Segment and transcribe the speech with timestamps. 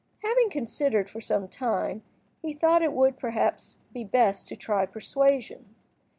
[0.23, 2.01] Having considered for some time,
[2.41, 5.75] he thought it would, perhaps, be best to try persuasion.